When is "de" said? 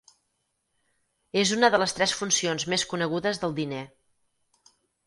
1.75-1.81